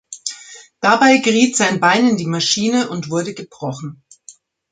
Dabei 0.79 1.17
geriet 1.17 1.55
sein 1.55 1.79
Bein 1.79 2.07
in 2.09 2.17
die 2.17 2.25
Maschine 2.25 2.89
und 2.89 3.11
wurde 3.11 3.35
gebrochen. 3.35 4.01